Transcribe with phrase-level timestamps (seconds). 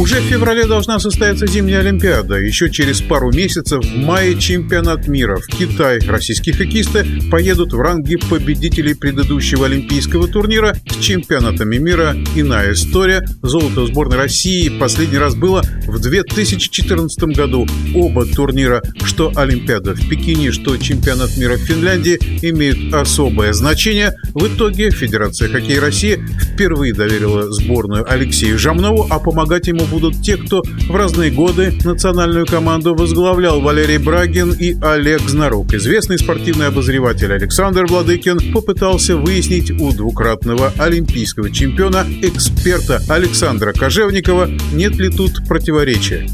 [0.00, 2.36] Уже в феврале должна состояться зимняя Олимпиада.
[2.36, 5.36] Еще через пару месяцев в мае чемпионат мира.
[5.36, 12.16] В Китай российские хоккеисты поедут в ранге победителей предыдущего олимпийского турнира с чемпионатами мира.
[12.34, 13.22] Иная история.
[13.42, 17.68] Золото сборной России последний раз было в 2014 году.
[17.94, 24.14] Оба турнира, что Олимпиада в Пекине, что чемпионат мира в Финляндии, имеют особое значение.
[24.32, 30.36] В итоге Федерация хоккея России впервые доверила сборную Алексею Жамнову, а помогать ему будут те,
[30.36, 35.74] кто в разные годы национальную команду возглавлял Валерий Брагин и Олег Знарук.
[35.74, 44.94] Известный спортивный обозреватель Александр Владыкин попытался выяснить у двукратного олимпийского чемпиона, эксперта Александра Кожевникова, нет
[44.96, 46.28] ли тут противоречия.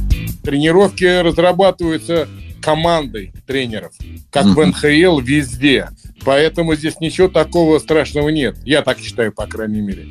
[0.44, 2.28] Тренировки разрабатываются
[2.60, 3.92] командой тренеров,
[4.30, 5.88] как в НХЛ везде.
[6.24, 8.56] Поэтому здесь ничего такого страшного нет.
[8.64, 10.06] Я так считаю, по крайней мере.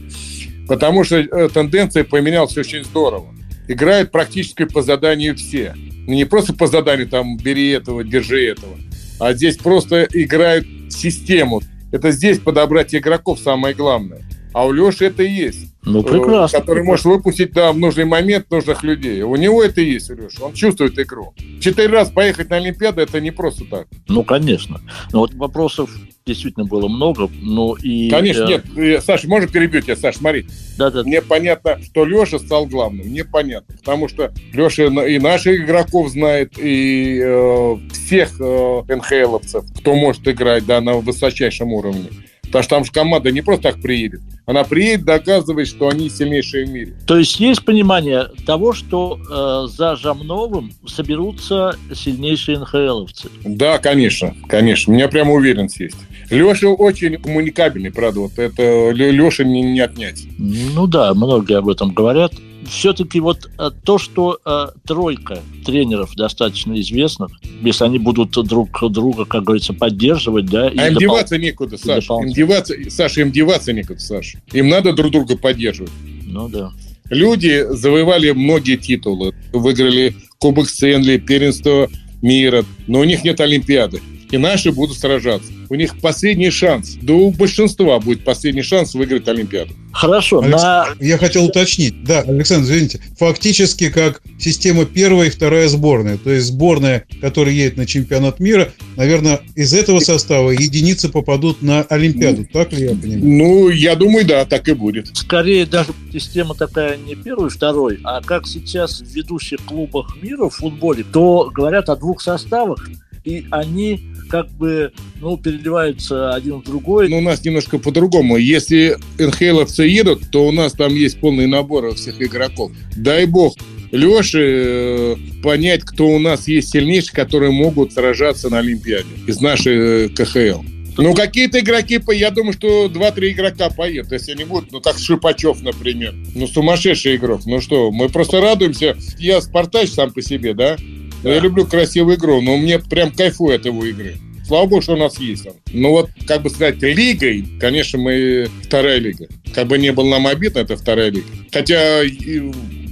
[0.67, 3.27] Потому что э, тенденция поменялась очень здорово.
[3.67, 5.73] Играют практически по заданию все.
[6.07, 8.75] Не просто по заданию, там, бери этого, держи этого.
[9.19, 11.61] А здесь просто играют систему.
[11.91, 14.21] Это здесь подобрать игроков самое главное.
[14.53, 15.73] А у Леши это и есть.
[15.83, 16.59] Ну, прекрасно.
[16.59, 19.21] Который может выпустить да, в нужный момент нужных людей.
[19.21, 20.45] У него это и есть, Леша.
[20.45, 21.33] Он чувствует игру.
[21.65, 23.87] Четыре раз поехать на Олимпиаду это не просто так.
[24.07, 24.79] Ну, конечно.
[25.11, 25.89] Но вот вопросов
[26.23, 27.27] действительно было много.
[27.41, 28.65] Ну, и, Конечно, нет.
[28.77, 30.45] Э, Саша, можно перебью тебя, Саша, смотри.
[30.77, 31.01] Да, да.
[31.01, 33.07] Мне понятно, что Леша стал главным.
[33.07, 33.75] Мне понятно.
[33.77, 40.67] Потому что Леша и наших игроков знает, и э, всех э, НХЛовцев, кто может играть
[40.67, 42.09] да, на высочайшем уровне.
[42.47, 44.21] Потому что там же команда не просто так приедет.
[44.45, 46.93] Она приедет, доказывает, что они сильнейшие в мире.
[47.07, 53.29] То есть есть понимание того, что э, за Жамновым соберутся сильнейшие НХЛовцы?
[53.43, 54.93] Да, конечно, конечно.
[54.93, 55.97] У меня прямо уверенность есть.
[56.29, 58.21] Леша очень коммуникабельный, правда.
[58.21, 60.23] Вот это Леша не, не отнять.
[60.37, 62.33] Ну да, многие об этом говорят
[62.65, 67.31] все-таки вот э, то, что э, тройка тренеров достаточно известных,
[67.61, 70.71] если они будут друг друга, как говорится, поддерживать, да.
[70.75, 72.13] А им деваться некуда, Саша.
[72.13, 74.41] Им деваться, Саша, им деваться некуда, Саша.
[74.53, 75.91] Им надо друг друга поддерживать.
[76.25, 76.71] Ну да.
[77.09, 81.89] Люди завоевали многие титулы, выиграли Кубок Стэнли, первенство
[82.21, 84.01] мира, но у них нет Олимпиады.
[84.31, 86.97] И наши будут сражаться у них последний шанс.
[87.01, 89.73] Да у большинства будет последний шанс выиграть Олимпиаду.
[89.91, 90.41] Хорошо.
[90.41, 90.61] Алекс...
[90.61, 90.87] На...
[90.99, 92.03] Я хотел уточнить.
[92.03, 92.99] Да, Александр, извините.
[93.17, 96.17] Фактически как система первая и вторая сборная.
[96.17, 101.81] То есть сборная, которая едет на чемпионат мира, наверное, из этого состава единицы попадут на
[101.83, 102.41] Олимпиаду.
[102.41, 103.21] Ну, так ли я понимаю?
[103.23, 105.15] Ну, я думаю, да, так и будет.
[105.15, 110.55] Скорее даже система такая не первый, второй, а как сейчас в ведущих клубах мира в
[110.55, 112.89] футболе, то говорят о двух составах,
[113.23, 114.01] и они
[114.35, 114.91] как бы,
[115.21, 117.07] ну, переливаются один в другой.
[117.07, 118.35] Ну, у нас немножко по-другому.
[118.35, 122.73] Если НХЛовцы едут, то у нас там есть полный набор всех игроков.
[122.97, 123.55] Дай бог
[123.93, 130.07] Леше э, понять, кто у нас есть сильнейшие, которые могут сражаться на Олимпиаде из нашей
[130.07, 130.63] э, КХЛ.
[130.97, 135.61] Ну, какие-то игроки, я думаю, что 2-3 игрока поедут, если они будут, ну, как Шипачев,
[135.61, 136.13] например.
[136.35, 137.41] Ну, сумасшедший игрок.
[137.45, 138.97] Ну что, мы просто радуемся.
[139.17, 140.77] Я спартач сам по себе, да?
[141.25, 141.33] Да.
[141.33, 144.17] Я люблю красивую игру, но мне прям кайфует от его игры.
[144.45, 145.53] Слава богу, что у нас есть он.
[145.73, 149.27] Ну вот, как бы сказать, лигой, конечно, мы вторая лига.
[149.53, 151.27] Как бы не было нам обидно, это вторая лига.
[151.51, 152.03] Хотя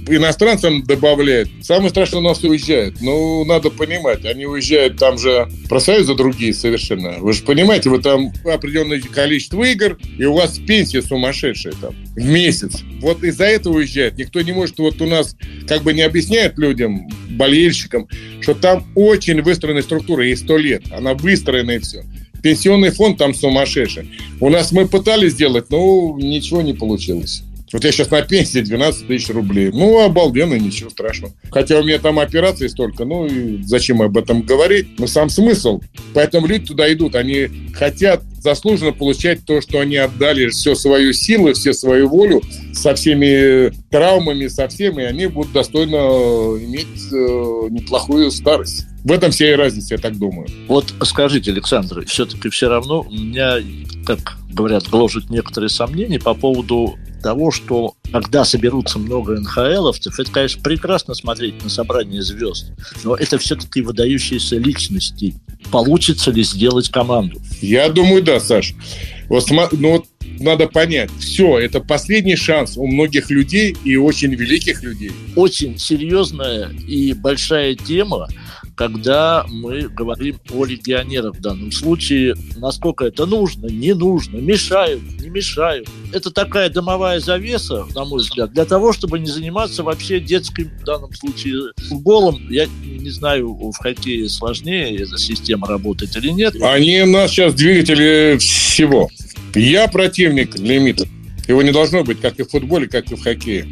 [0.08, 1.48] иностранцам добавляют.
[1.62, 3.00] Самое страшное, у нас уезжают.
[3.00, 7.18] Ну, надо понимать, они уезжают, там же профсоюзы другие совершенно.
[7.18, 12.24] Вы же понимаете, вы там определенное количество игр, и у вас пенсия сумасшедшая там в
[12.24, 12.82] месяц.
[13.00, 14.18] Вот из-за этого уезжают.
[14.18, 18.08] Никто не может, вот у нас как бы не объясняет людям, болельщикам,
[18.40, 20.84] что там очень выстроенная структура, ей сто лет.
[20.92, 22.04] Она выстроена и все.
[22.42, 24.10] Пенсионный фонд там сумасшедший.
[24.40, 27.42] У нас мы пытались сделать, но ничего не получилось.
[27.74, 29.72] Вот я сейчас на пенсии 12 тысяч рублей.
[29.72, 31.34] Ну, обалденно, ничего страшного.
[31.50, 34.96] Хотя у меня там операции столько, ну, и зачем об этом говорить?
[34.96, 35.80] Но сам смысл.
[36.14, 37.16] Поэтому люди туда идут.
[37.16, 42.94] Они хотят заслуженно получать то, что они отдали всю свою силу, все свою волю со
[42.94, 48.86] всеми травмами, со всеми, и они будут достойно иметь э, неплохую старость.
[49.02, 50.46] В этом вся и разница, я так думаю.
[50.68, 53.56] Вот скажите, Александр, все-таки все равно у меня,
[54.06, 60.62] как говорят, гложет некоторые сомнения по поводу того, что когда соберутся много НХЛовцев, это, конечно,
[60.62, 62.72] прекрасно смотреть на собрание звезд,
[63.02, 65.34] но это все-таки выдающиеся личности.
[65.72, 67.40] Получится ли сделать команду?
[67.62, 68.74] Я думаю, да, Саш.
[69.30, 70.04] Вот, ну, вот
[70.38, 75.12] надо понять, все, это последний шанс у многих людей и очень великих людей.
[75.34, 78.28] Очень серьезная и большая тема,
[78.76, 85.30] когда мы говорим о легионерах в данном случае, насколько это нужно, не нужно, мешают, не
[85.30, 85.88] мешают.
[86.12, 90.84] Это такая домовая завеса, на мой взгляд, для того, чтобы не заниматься вообще детским, в
[90.84, 92.40] данном случае, футболом.
[92.50, 96.54] Я не знаю, в хоккее сложнее эта система работает или нет.
[96.60, 99.10] Они у нас сейчас двигатели всего.
[99.54, 101.06] Я противник лимита.
[101.46, 103.66] Его не должно быть как и в футболе, как и в хоккее.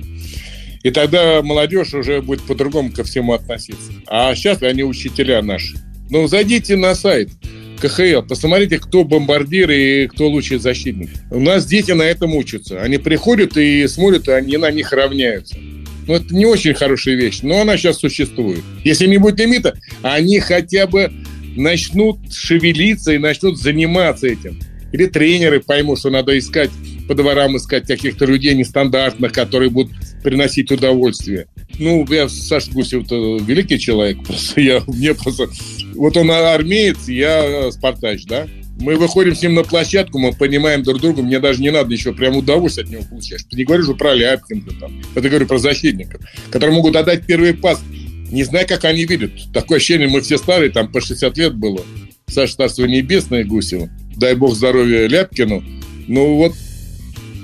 [0.82, 3.92] И тогда молодежь уже будет по-другому ко всему относиться.
[4.06, 5.76] А сейчас они учителя наши.
[6.10, 7.30] Ну, зайдите на сайт
[7.80, 11.10] КХЛ, посмотрите, кто бомбардир и кто лучший защитник.
[11.30, 12.80] У нас дети на этом учатся.
[12.80, 15.56] Они приходят и смотрят, и они на них равняются.
[16.06, 18.62] Ну, это не очень хорошая вещь, но она сейчас существует.
[18.84, 21.12] Если не будет лимита, они хотя бы
[21.56, 24.58] начнут шевелиться и начнут заниматься этим.
[24.92, 26.70] Или тренеры поймут, что надо искать
[27.08, 29.92] по дворам искать каких-то людей нестандартных, которые будут
[30.22, 31.46] приносить удовольствие.
[31.78, 35.48] Ну, я Саша Гусев великий человек, просто я мне просто...
[35.94, 38.46] Вот он армеец, я спартач, да?
[38.80, 42.14] Мы выходим с ним на площадку, мы понимаем друг друга, мне даже не надо ничего,
[42.14, 43.44] прям удовольствие от него получаешь.
[43.48, 47.54] Ты не говоришь уже про Ляпкина, там, это говорю про защитников, которые могут отдать первый
[47.54, 47.80] пас.
[48.30, 49.32] Не знаю, как они видят.
[49.52, 51.82] Такое ощущение, мы все старые, там по 60 лет было.
[52.26, 53.90] Саша Царство Небесное Гусева.
[54.16, 55.62] Дай бог здоровья Ляпкину.
[56.08, 56.54] Ну вот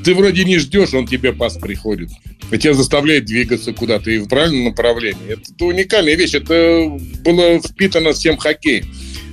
[0.05, 2.11] ты вроде не ждешь, он тебе пас приходит.
[2.51, 5.33] И тебя заставляет двигаться куда-то и в правильном направлении.
[5.33, 6.35] Это, это уникальная вещь.
[6.35, 8.85] Это было впитано всем хоккей.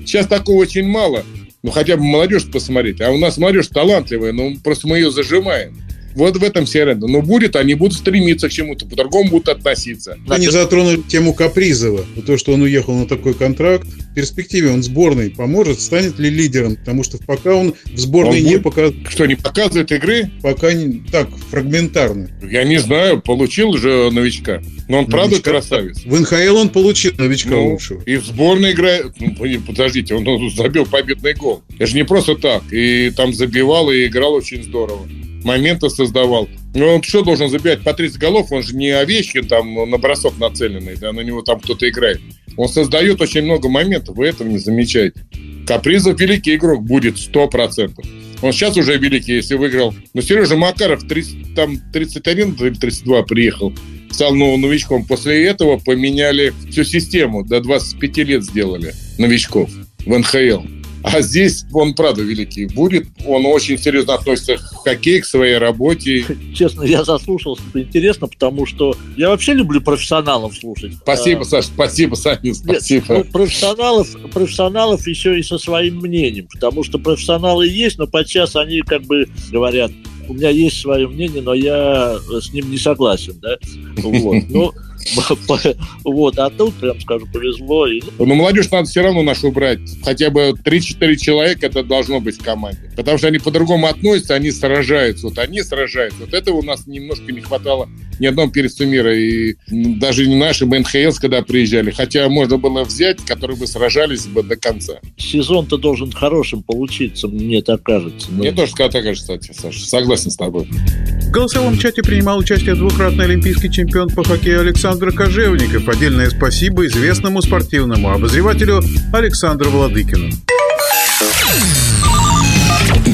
[0.06, 1.24] Сейчас такого очень мало.
[1.64, 3.02] Ну, хотя бы молодежь посмотреть.
[3.02, 5.78] А у нас молодежь талантливая, но просто мы ее зажимаем.
[6.16, 7.08] Вот в этом вся аренда.
[7.08, 10.18] Но будет, они будут стремиться к чему-то, по-другому будут относиться.
[10.30, 12.06] Они затронули тему Капризова.
[12.26, 13.86] То, что он уехал на такой контракт.
[13.86, 16.78] В перспективе он сборной поможет, станет ли лидером?
[16.78, 19.10] Потому что пока он в сборной он не показывает...
[19.10, 20.32] Что, не показывает игры?
[20.42, 21.04] Пока не...
[21.12, 22.30] Так, фрагментарно.
[22.50, 24.62] Я не знаю, получил же новичка.
[24.88, 25.12] Но он новичка.
[25.12, 26.06] правда красавец.
[26.06, 28.02] В НХЛ он получил новичка ну, лучшего.
[28.04, 29.08] И в сборной играет...
[29.20, 29.36] Ну,
[29.68, 31.64] подождите, он, он забил победный гол.
[31.76, 32.64] Это же не просто так.
[32.72, 35.06] И там забивал, и играл очень здорово
[35.46, 36.50] моменты создавал.
[36.74, 38.52] Ну, он что должен забивать по 30 голов?
[38.52, 42.20] Он же не Овечкин там на бросок нацеленный, да, на него там кто-то играет.
[42.58, 45.26] Он создает очень много моментов, вы этого не замечаете.
[45.68, 47.94] Капризов великий игрок будет 100%.
[48.42, 49.96] Он сейчас уже великий, если выиграл.
[50.14, 53.74] Но Сережа Макаров 30, там 31 или 32 приехал,
[54.12, 55.06] стал новым новичком.
[55.06, 57.44] После этого поменяли всю систему.
[57.44, 59.70] До 25 лет сделали новичков
[60.06, 60.85] в НХЛ.
[61.06, 63.08] А здесь он, правда, великий будет.
[63.26, 66.26] Он очень серьезно относится к хоккею, к своей работе.
[66.54, 67.64] Честно, я заслушался.
[67.70, 70.94] Это интересно, потому что я вообще люблю профессионалов слушать.
[71.02, 73.16] Спасибо, а, Саша, спасибо, Саня, спасибо.
[73.16, 78.56] Нет, ну, профессионалов, профессионалов еще и со своим мнением, потому что профессионалы есть, но подчас
[78.56, 79.92] они как бы говорят,
[80.28, 83.58] у меня есть свое мнение, но я с ним не согласен, да,
[83.98, 84.44] вот.
[84.50, 84.74] Ну,
[86.04, 87.88] вот, а тут, прям скажу, повезло.
[87.88, 88.02] И...
[88.18, 89.80] Ну, молодежь надо все равно нашу брать.
[90.04, 92.92] Хотя бы 3-4 человека это должно быть в команде.
[92.96, 95.28] Потому что они по-другому относятся, они сражаются.
[95.28, 96.22] Вот они сражаются.
[96.22, 97.90] Вот этого у нас немножко не хватало
[98.20, 99.16] ни одном перцу мира.
[99.18, 101.92] И даже не наши НХЛ, когда приезжали.
[101.92, 104.96] Хотя можно было взять, которые бы сражались бы до конца.
[105.18, 108.32] Сезон-то должен хорошим получиться, мне так кажется.
[108.32, 109.86] Мне тоже так кажется, кстати, Саша.
[109.86, 110.66] Согласен с тобой.
[110.66, 115.88] В голосовом чате принимал участие двукратный олимпийский чемпион по хоккею Александр Кожевников.
[115.88, 118.82] Отдельное спасибо известному спортивному обозревателю
[119.14, 120.32] Александру Владыкину.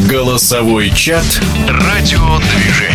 [0.09, 1.25] Голосовой чат
[1.67, 2.90] «Радиодвижение».